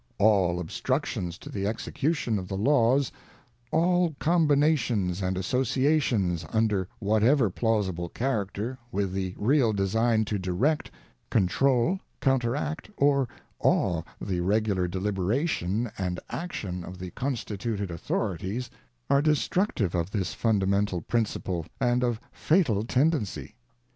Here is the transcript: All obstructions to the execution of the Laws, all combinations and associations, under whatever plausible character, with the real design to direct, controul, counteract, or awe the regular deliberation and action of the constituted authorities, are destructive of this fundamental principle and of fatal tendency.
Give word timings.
All 0.17 0.59
obstructions 0.59 1.37
to 1.37 1.49
the 1.51 1.67
execution 1.67 2.39
of 2.39 2.47
the 2.47 2.57
Laws, 2.57 3.11
all 3.69 4.15
combinations 4.17 5.21
and 5.21 5.37
associations, 5.37 6.43
under 6.51 6.87
whatever 6.97 7.51
plausible 7.51 8.09
character, 8.09 8.79
with 8.91 9.13
the 9.13 9.35
real 9.37 9.73
design 9.73 10.25
to 10.25 10.39
direct, 10.39 10.89
controul, 11.29 11.99
counteract, 12.19 12.89
or 12.97 13.27
awe 13.59 14.01
the 14.19 14.39
regular 14.41 14.87
deliberation 14.87 15.91
and 15.99 16.19
action 16.31 16.83
of 16.83 16.97
the 16.97 17.11
constituted 17.11 17.91
authorities, 17.91 18.71
are 19.07 19.21
destructive 19.21 19.93
of 19.93 20.09
this 20.09 20.33
fundamental 20.33 21.01
principle 21.01 21.63
and 21.79 22.03
of 22.03 22.19
fatal 22.31 22.83
tendency. 22.85 23.53